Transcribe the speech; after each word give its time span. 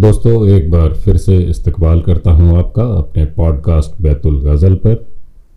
दोस्तों, 0.00 0.46
एक 0.48 0.70
बार 0.70 0.92
फिर 0.94 1.16
से 1.16 1.36
इस्तकबाल 1.40 2.00
करता 2.00 2.30
हूँ 2.30 2.56
आपका 2.58 2.82
अपने 2.98 3.24
पॉडकास्ट 3.32 4.00
बैतुल 4.02 4.38
गज़ल 4.42 4.74
पर। 4.76 4.94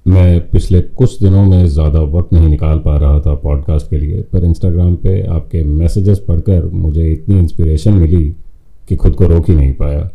मैं 0.05 0.49
पिछले 0.49 0.81
कुछ 0.81 1.17
दिनों 1.19 1.43
में 1.43 1.67
ज़्यादा 1.67 1.99
वक्त 2.15 2.33
नहीं 2.33 2.47
निकाल 2.47 2.79
पा 2.79 2.95
रहा 2.97 3.19
था 3.19 3.35
पॉडकास्ट 3.35 3.89
के 3.89 3.97
लिए, 3.97 4.21
पर 4.23 4.43
इंस्टाग्राम 4.45 4.95
पे 4.95 5.21
आपके 5.27 5.63
मैसेजेस 5.63 6.19
पढ़कर 6.19 6.65
मुझे 6.65 7.11
इतनी 7.11 7.37
इंस्पिरेशन 7.39 7.93
मिली 7.93 8.23
कि 8.89 8.95
खुद 8.95 9.15
को 9.15 9.27
रोक 9.27 9.49
ही 9.49 9.55
नहीं 9.55 9.73
पाया। 9.73 10.09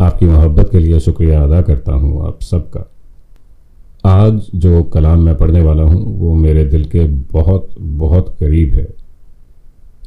आपकी 0.00 0.26
मोहब्बत 0.26 0.68
के 0.72 0.78
लिए 0.78 1.00
शुक्रिया 1.00 1.42
अदा 1.42 1.62
करता 1.62 1.92
हूँ 1.92 2.26
आप 2.26 2.42
सबका। 2.42 2.86
आज 4.04 4.50
जो 4.54 4.82
कलाम 4.84 5.24
मैं 5.24 5.36
पढ़ने 5.36 5.62
वाला 5.62 5.82
हूँ, 5.82 6.04
वो 6.18 6.34
मेरे 6.34 6.64
दिल 6.66 6.84
के 6.86 7.04
बहुत 7.32 7.74
बहुत 7.78 8.34
करीब 8.40 8.74
है। 8.74 8.88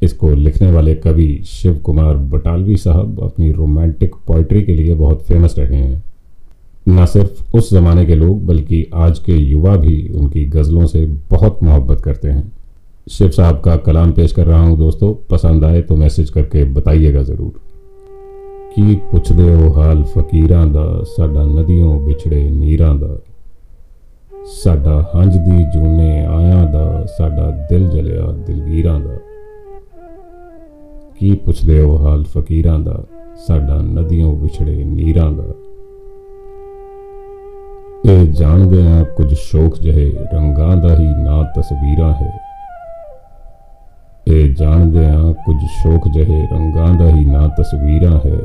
इसको 0.02 0.30
लिखने 0.30 0.70
वाले 0.72 0.94
कवि 0.94 1.28
शिव 1.46 1.74
कुमार 1.78 2.16
बटालवी 2.32 2.76
साहब 2.76 3.20
अपनी 3.22 3.50
रोमांटिक 3.52 4.14
पोइट्री 4.26 4.62
के 4.62 4.74
लिए 4.74 4.94
बहुत 4.94 5.22
फेमस 5.22 5.54
रहे 5.58 5.76
हैं 5.76 6.02
न 6.88 7.06
सिर्फ 7.06 7.54
उस 7.54 7.70
ज़माने 7.70 8.04
के 8.06 8.14
लोग 8.14 8.44
बल्कि 8.46 8.86
आज 8.94 9.18
के 9.18 9.32
युवा 9.32 9.76
भी 9.76 9.96
उनकी 10.14 10.44
गज़लों 10.44 10.86
से 10.86 11.04
बहुत 11.30 11.62
मोहब्बत 11.62 12.00
करते 12.00 12.28
हैं 12.28 12.52
शिव 13.08 13.30
साहब 13.30 13.60
का 13.60 13.76
कलाम 13.86 14.12
पेश 14.12 14.32
कर 14.32 14.46
रहा 14.46 14.62
हूँ 14.62 14.76
दोस्तों 14.78 15.14
पसंद 15.30 15.64
आए 15.64 15.82
तो 15.82 15.96
मैसेज 15.96 16.30
करके 16.30 16.64
बताइएगा 16.64 17.22
ज़रूर 17.22 17.52
ਕੀ 18.74 18.94
ਪੁੱਛਦੇ 19.10 19.42
ਹੋ 19.54 19.72
ਹਾਲ 19.72 20.02
ਫਕੀਰਾਂ 20.04 20.66
ਦਾ 20.66 20.84
ਸਾਡਾ 21.06 21.42
ਨਦੀਆਂ 21.44 21.98
ਵਿਛੜੇ 21.98 22.42
ਨੀਰਾਂ 22.50 22.94
ਦਾ 22.94 23.18
ਸਾਡਾ 24.54 25.00
ਹੰਝ 25.14 25.36
ਦੀ 25.36 25.64
ਜੂਨੇ 25.74 26.24
ਆਇਆਂ 26.24 26.64
ਦਾ 26.72 27.06
ਸਾਡਾ 27.18 27.50
ਦਿਲ 27.70 27.88
ਜਲਿਆ 27.88 28.26
ਦਿਲਗੀਰਾਂ 28.46 28.98
ਦਾ 29.00 29.18
ਕੀ 31.19 31.35
ਪੁੱਛਦੇ 31.35 31.81
ਹੋ 31.81 32.07
ਹਾਲ 32.07 32.23
ਫਕੀਰਾਂ 32.23 32.79
ਦਾ? 32.79 33.03
ਸਾਡਾ 33.47 33.81
ਨਦੀਆਂ 33.81 34.31
ਵਿਛੜੇ 34.31 34.83
ਨੀਰਾਂ 34.83 35.31
ਦਾ। 35.31 35.43
ਇਹ 38.11 38.27
ਜਾਣਦੇ 38.27 38.87
ਆ 38.87 39.03
ਕੁਝ 39.03 39.33
ਸ਼ੌਕ 39.33 39.79
ਜਿਹੇ, 39.79 40.15
ਰੰਗਾਂ 40.33 40.77
ਦਾ 40.77 40.97
ਹੀ 40.97 41.23
ਨਾ 41.23 41.43
ਤਸਵੀਰਾਂ 41.43 42.13
ਹੈ। 42.13 42.39
ਇਹ 44.27 44.55
ਜਾਣਦੇ 44.55 45.05
ਆ 45.05 45.31
ਕੁਝ 45.31 45.55
ਸ਼ੌਕ 45.55 46.07
ਜਿਹੇ, 46.07 46.47
ਰੰਗਾਂ 46.51 46.93
ਦਾ 46.93 47.09
ਹੀ 47.09 47.25
ਨਾ 47.25 47.47
ਤਸਵੀਰਾਂ 47.47 48.19
ਹੈ। 48.25 48.39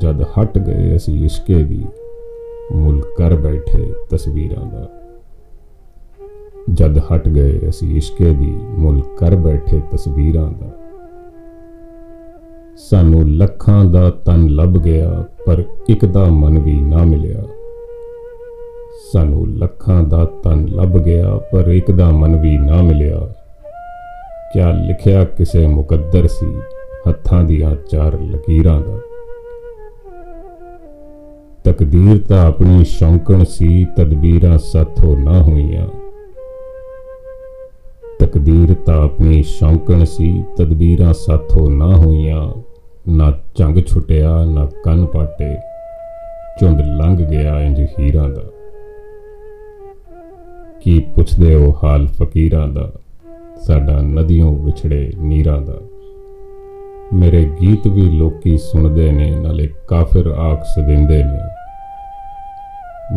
ਜਦ 0.00 0.22
ਹਟ 0.22 0.58
ਗਏ 0.58 0.96
ਅਸੀਂ 0.96 1.24
ਇਸ਼ਕੇ 1.24 1.64
ਦੀ, 1.64 1.86
ਮੁੱਲ 2.74 3.02
ਕਰ 3.18 3.36
ਬੈਠੇ 3.36 3.92
ਤਸਵੀਰਾਂ 4.10 4.66
ਦਾ। 4.66 4.88
ਜਦ 6.74 6.98
ਹਟ 6.98 7.28
ਗਏ 7.28 7.68
ਅਸੀਂ 7.68 7.96
ਇਸ਼ਕੇ 7.96 8.34
ਦੀ, 8.34 8.60
ਮੁੱਲ 8.78 9.02
ਕਰ 9.18 9.36
ਬੈਠੇ 9.36 9.80
ਤਸਵੀਰਾਂ 9.92 10.52
ਦਾ। 10.52 10.87
ਸਾਨੂੰ 12.78 13.36
ਲੱਖਾਂ 13.36 13.84
ਦਾ 13.84 14.10
ਤਨ 14.10 14.48
ਲੱਭ 14.48 14.72
ਗਿਆ, 14.72 15.24
ਪਰ 15.46 15.64
ਇੱਕ 15.88 16.04
ਦਾ 16.04 16.24
ਮਨ 16.24 16.58
ਵੀ 16.58 16.80
ਨਾ 16.80 17.04
ਮਿਲਿਆ। 17.04 17.42
ਸਾਨੂੰ 19.12 19.58
ਲੱਖਾਂ 19.58 20.02
ਦਾ 20.02 20.24
ਤਨ 20.24 20.68
ਲੱਭ 20.68 20.98
ਗਿਆ, 20.98 21.36
ਪਰ 21.36 21.68
ਇੱਕ 21.68 21.90
ਦਾ 21.90 22.10
ਮਨ 22.10 22.40
ਵੀ 22.40 22.58
ਨਾ 22.58 22.82
ਮਿਲਿਆ। 22.82 23.20
ਕਿਆ 24.52 24.72
ਲਿਖਿਆ 24.72 25.24
ਕਿਸੇ 25.24 25.66
ਮੁਕੱਦਰ 25.66 26.26
ਸੀ, 26.26 26.56
ਹੱਥਾਂ 27.08 27.44
ਦੀਆਂ 27.44 27.76
ਚਾਰ 27.90 28.20
ਲਕੀਰਾਂ 28.20 28.80
ਦਾ। 28.80 28.98
ਤਕਦੀਰ 31.64 32.18
ਤਾਂ 32.28 32.46
ਆਪਣੀ 32.46 32.84
ਸ਼ੌਂਕਣ 32.84 33.44
ਸੀ, 33.44 33.86
ਤਦਬੀਰਾਂ 33.96 34.58
ਸਾਥੋਂ 34.58 35.16
ਨਾ 35.16 35.42
ਹੋਈਆਂ। 35.42 35.88
ਤਕਦੀਰ 38.18 38.74
ਤਾਂ 38.74 39.04
ਆਪਣੀ 39.04 39.42
ਸ਼ੌਂਕਣ 39.42 40.04
ਸੀ, 40.04 40.44
ਤਦਬੀਰਾਂ 40.56 41.12
ਸਾਥੋਂ 41.12 41.70
ਨਾ 41.70 41.96
ਹੋਈਆਂ। 41.96 42.52
ਨਾ 43.08 43.32
ਚੰਗ 43.54 43.78
ਛੁੱਟਿਆ, 43.86 44.44
ਨਾ 44.44 44.68
ਕੰਨ 44.84 45.06
ਪਾਟੇ। 45.06 45.56
ਚੁੰਦ 46.60 46.80
ਲੰਘ 46.80 47.16
ਗਿਆ 47.16 47.60
ਇੰਜ 47.60 47.86
ਹੀਰਾਂ 48.00 48.28
ਦਾ। 48.28 48.42
ਕੀ 50.82 50.98
ਪੁੱਛਦੇ 51.14 51.54
ਹੋ 51.54 51.76
ਹਾਲ 51.84 52.06
ਫਕੀਰਾਂ 52.06 52.68
ਦਾ? 52.68 52.92
ਸਾਡਾ 53.66 54.00
ਨਦੀਆਂ 54.00 54.46
ਵਿਛੜੇ 54.46 55.12
ਨੀਰਾਂ 55.18 55.60
ਦਾ। 55.60 55.74
ਮੇਰੇ 57.12 57.50
ਗੀਤ 57.60 57.86
ਵੀ 57.86 58.02
ਲੋਕੀ 58.02 58.58
ਸੁਣਦੇ 58.58 59.12
ਨੇ, 59.12 59.30
ਨਾਲੇ 59.30 59.68
ਕਾਫਰ 59.88 60.26
ਆਖ 60.26 60.64
ਸਦਿੰਦੇ 60.64 61.24
ਨੇ। 61.24 61.40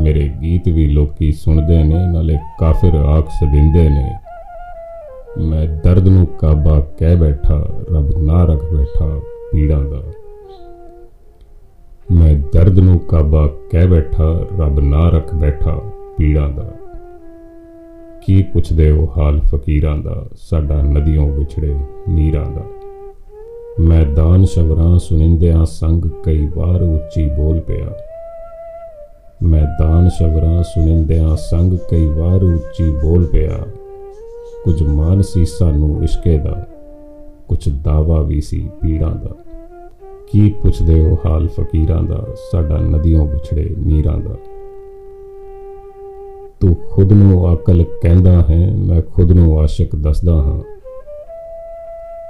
ਮੇਰੇ 0.02 0.32
ਗੀਤ 0.42 0.68
ਵੀ 0.68 0.88
ਲੋਕੀ 0.88 1.32
ਸੁਣਦੇ 1.32 1.84
ਨੇ, 1.84 2.06
ਨਾਲੇ 2.06 2.38
ਕਾਫਰ 2.60 2.96
ਆਖ 2.96 3.30
ਸਦਿੰਦੇ 3.30 3.90
ਨੇ। 3.90 4.16
ਮੈਂ 5.38 5.68
ਦਰਦ 5.68 6.08
ਨੂੰ 6.08 6.28
ਕਾਬਾ 6.28 6.80
ਕਹਿ 7.00 7.16
ਬੈਠਾ, 7.16 7.66
ਰੱਬ 7.94 8.18
ਨਾ 8.18 8.46
ਰੱਖ 8.46 8.64
ਬੈਠਾ। 8.74 9.20
ਪੀੜਾਂ 9.52 9.82
ਦਾ। 9.82 10.04
ਮੈਂ 12.12 12.36
ਦਰਦ 12.54 12.80
ਨੂੰ 12.80 13.00
ਕਾਬਾ 13.00 13.50
ਕਹਿ 13.72 13.88
ਬੈਠਾ, 13.88 14.46
ਰੱਬ 14.60 14.80
ਨਾ 14.80 15.10
ਰੱਖ 15.10 15.36
ਬੈਠਾ 15.36 15.82
ਪੀੜਾਂ 16.18 16.50
ਦਾ। 16.50 16.72
ਕੀ 18.26 18.44
ਪੁੱਛਦੇ 18.44 18.92
ਹੋ 18.92 19.10
ਹਾਲ 19.18 19.40
ਫਕੀਰਾਂ 19.40 19.98
ਦਾ, 19.98 20.26
ਸਾਡਾ 20.36 20.82
ਨਦੀਆਂ 20.82 21.28
ਵਿਛੜੇ 21.28 21.76
ਨੀਰਾਂ 22.10 22.46
ਦਾ। 22.46 22.64
ਮੈਦਾਨ 23.80 24.46
ਸ਼ਬਰਾਂ 24.46 25.00
ਸੁਨਿੰਦਿਆਂ 25.00 25.66
ਸੰਗ 25.66 26.06
ਕਈ 26.24 26.50
ਵਾਰ 26.56 26.82
ਉੱਚੀ 26.82 27.30
ਬੋਲ 27.30 27.60
ਪਿਆ। 27.60 27.96
ਮੈਦਾਨ 29.44 30.10
ਸ਼ਬਰਾਂ 30.10 30.64
ਸੁਨਿੰਦਿਆਂ 30.64 31.36
ਸੰਗ 31.36 31.74
ਕਈ 31.90 32.06
ਵਾਰ 32.06 32.44
ਉੱਚੀ 32.44 32.92
ਬੋਲ 32.92 33.26
ਪਿਆ। 33.26 33.66
ਕੁਝ 34.64 34.84
ਮਾਨ 34.84 35.22
ਸੀ 35.22 35.46
ਸਾਨੂੰ 35.46 36.04
ਇਸ਼ਕੇ 36.04 36.38
ਦਾ 36.38 36.66
ਕੁਝ 37.52 37.70
ਦਾਵਾ 37.70 38.22
ਵੀ 38.22 38.42
ਸੀ 38.42 38.70
ਪੀੜਾਂ 38.82 39.12
ਦਾ। 39.12 39.36
ਕੀ 40.32 40.54
ਪੁੱਛਦੇ 40.62 41.04
ਹੋ 41.04 41.18
ਹਾਲ 41.26 41.48
ਫਕੀਰਾਂ 41.48 42.04
ਦਾ, 42.04 42.28
ਸਾਡਾ 42.52 42.78
ਨਦੀਆਂ 42.78 43.26
ਵਿਛੜੇ 43.26 43.76
ਨੀਰਾਂ 43.78 44.18
ਦਾ। 44.18 44.36
ਤੂੰ 46.60 46.76
ਖੁਦ 46.92 47.14
ਨੂੰ 47.14 47.54
ਅਕਲ 47.54 47.84
ਕਹਿੰਦਾ 47.84 48.46
ਹੈ, 48.50 48.76
ਮੈਂ 48.76 49.02
ਖੁਦ 49.02 49.32
ਨੂੰ 49.32 49.60
ਆਸ਼ਿਕ 49.60 49.96
ਦੱਸਦਾ 49.96 50.34
ਹਾਂ। 50.34 50.62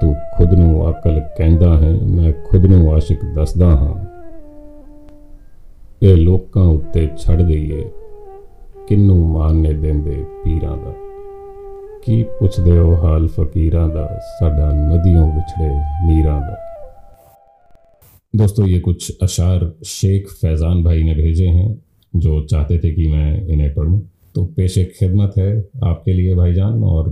ਤੂੰ 0.01 0.15
ਖੁਦ 0.37 0.53
ਨੂੰ 0.53 0.89
ਅਕਲ 0.89 1.21
ਕਹਿੰਦਾ 1.37 1.77
ਹੈ, 1.77 1.99
ਮੈਂ 2.03 2.33
ਖੁਦ 2.47 2.65
ਨੂੰ 2.65 2.93
ਆਸ਼ਿਕ 2.93 3.25
ਦੱਸਦਾ 3.35 3.69
ਹਾਂ। 3.69 4.05
ਇਹ 6.03 6.17
ਲੋਕਾਂ 6.17 6.63
ਉੱਤੇ 6.63 7.09
ਛੱਡ 7.17 7.41
ਦਈਏ, 7.41 7.89
ਕਿੰਨੂੰ 8.87 9.27
ਮਾਨਨੇ 9.27 9.73
ਦਿੰਦੇ 9.73 10.25
ਪੀਰਾਂ 10.43 10.77
ਦਾ। 10.77 11.10
ਕੀ 12.02 12.22
ਪੁੱਛਦੇ 12.38 12.78
ਹੋ 12.78 12.94
ਹਾਲ 12.96 13.26
ਫਕੀਰਾਂ 13.28 13.88
ਦਾ 13.88 14.08
ਸਾਡਾ 14.38 14.70
ਨਦੀਆਂ 14.72 15.26
ਵਿਛੜੇ 15.26 15.74
ਨੀਰਾਂ 16.06 16.40
ਦਾ 16.40 16.56
दोस्तों 18.34 18.66
ये 18.66 18.78
कुछ 18.80 19.04
अशार 19.22 19.62
शेख 19.86 20.26
फैज़ान 20.40 20.82
भाई 20.84 21.02
ने 21.02 21.14
भेजे 21.14 21.46
हैं 21.48 21.68
जो 22.14 22.40
चाहते 22.44 22.78
थे 22.78 22.90
कि 22.92 23.06
मैं 23.08 23.46
इन्हें 23.46 23.72
पढ़ूं 23.74 23.98
तो 24.34 24.44
पेश 24.56 24.74
खिदमत 24.90 25.38
है 25.38 25.48
आपके 25.84 26.12
लिए 26.12 26.34
भाईजान 26.34 26.82
और 26.86 27.08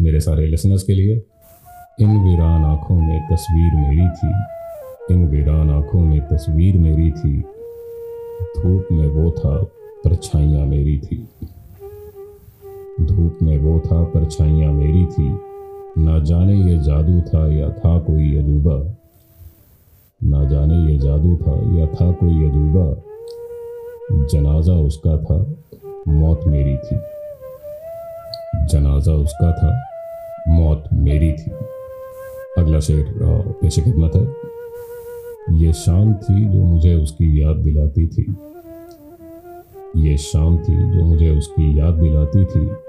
मेरे 0.00 0.20
सारे 0.20 0.46
लिसनर्स 0.46 0.82
के 0.82 0.94
लिए 0.94 1.16
इन 2.00 2.16
वीरान 2.20 2.64
आँखों 2.66 2.98
में 2.98 3.18
तस्वीर 3.28 3.72
मेरी 3.78 4.08
थी 4.12 4.32
इन 5.10 5.26
वीरान 5.28 5.70
आँखों 5.72 6.00
में 6.02 6.20
तस्वीर 6.28 6.78
मेरी 6.78 7.10
थी 7.12 7.34
धूप 8.56 8.88
में 8.92 9.06
वो 9.08 9.30
था 9.32 9.56
परछाइयाँ 10.04 10.66
मेरी 10.66 10.98
थी 10.98 11.18
में 13.43 13.57
वो 13.57 13.79
था 13.79 14.03
परछाइयाँ 14.03 14.73
मेरी 14.73 15.05
थी। 15.05 15.39
ना 15.97 16.19
जाने 16.19 16.55
ये 16.55 16.77
जादू 16.77 17.21
था, 17.21 17.53
या 17.53 17.69
था 17.69 17.99
कोई 17.99 18.37
अजूबा। 18.37 18.95
ना 20.23 20.45
जाने 20.45 20.91
ये 20.91 20.99
जादू 20.99 21.35
था, 21.35 21.79
या 21.79 21.85
था 21.85 22.11
कोई 22.11 22.49
अजूबा। 22.49 23.01
जनाजा 24.11 24.73
उसका 24.73 25.17
था, 25.17 25.53
मौत 26.07 26.41
मेरी 26.47 26.77
थी। 26.77 26.95
जनाजा 28.67 29.11
उसका 29.11 29.51
था, 29.51 29.83
मौत 30.47 30.83
मेरी 30.93 31.33
थी। 31.33 31.51
अगला 32.57 32.79
शेर 32.79 33.05
पेश 33.61 33.79
खिदमत 33.79 34.11
है। 34.15 34.33
ये 35.51 35.73
शाम 35.73 36.13
थी 36.13 36.45
जो 36.45 36.63
मुझे 36.63 36.95
उसकी 36.95 37.41
याद 37.41 37.55
दिलाती 37.55 38.07
थी। 38.07 38.35
ये 39.97 40.17
शाम 40.17 40.57
थी 40.57 40.97
जो 40.97 41.05
मुझे 41.05 41.29
उसकी 41.29 41.79
याद 41.79 41.93
दिलाती 41.93 42.45
थी। 42.45 42.88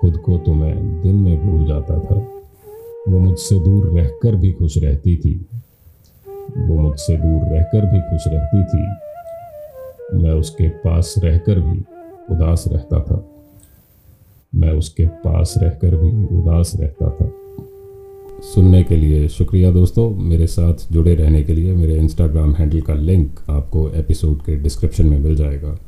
खुद 0.00 0.16
को 0.16 0.38
तो 0.38 0.54
मैं 0.54 1.02
दिन 1.02 1.14
में 1.14 1.50
भूल 1.50 1.66
जाता 1.66 1.98
था। 1.98 2.28
वो 3.08 3.18
मुझसे 3.18 3.60
दूर 3.60 4.00
रहकर 4.00 4.36
भी 4.36 4.52
खुश 4.52 4.78
रहती 4.78 5.16
थी। 5.16 5.46
वो 6.58 6.80
मुझसे 6.80 7.16
दूर 7.16 7.48
रहकर 7.48 7.86
भी 7.86 8.00
खुश 8.00 8.24
रहती 8.26 8.64
थी। 8.64 8.82
मैं 10.22 10.32
उसके 10.32 10.68
पास 10.68 11.14
रहकर 11.18 11.60
भी 11.60 11.78
उदास 12.34 12.64
रहता 12.68 13.00
था। 13.00 13.30
मैं 14.54 14.72
उसके 14.72 15.06
पास 15.06 15.54
रहकर 15.58 15.96
भी 15.96 16.36
उदास 16.36 16.72
रहता 16.80 17.10
था। 17.10 17.32
सुनने 18.40 18.82
के 18.82 18.96
लिए 18.96 19.28
शुक्रिया 19.28 19.70
दोस्तों। 19.70 20.10
मेरे 20.10 20.46
साथ 20.46 20.74
जुड़े 20.92 21.14
रहने 21.14 21.42
के 21.42 21.54
लिए 21.54 21.74
मेरे 21.74 21.96
इंस्टाग्राम 21.96 22.54
हैंडल 22.54 22.80
का 22.80 22.94
लिंक 22.94 23.40
आपको 23.50 23.90
एपिसोड 23.90 24.42
के 24.42 24.56
डिस्क्रिप्शन 24.56 25.06
में 25.06 25.18
मिल 25.18 25.36
जाएगा। 25.36 25.78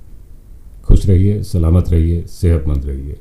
खुश 0.85 1.07
रहिए, 1.07 1.43
सलामत 1.43 1.91
रहिए, 1.91 2.23
सेहतमंद 2.27 2.87
रहिए। 2.87 3.17